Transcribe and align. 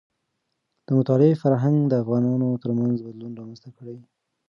د 0.85 0.87
مطالعې 0.97 1.33
فرهنګ 1.43 1.77
د 1.87 1.93
افغانانو 2.03 2.59
ترمنځ 2.63 2.95
بدلون 3.05 3.31
رامنځته 3.39 3.69
کړي. 3.77 3.97